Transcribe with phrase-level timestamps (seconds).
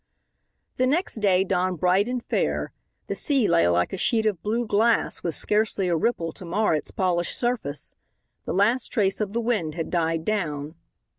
[0.77, 2.73] The next day dawned bright and fair.
[3.05, 6.73] The sea lay like a sheet of blue glass, with scarcely a ripple to mar
[6.73, 7.93] its polished surface.
[8.45, 10.73] The last trace of the wind had died down.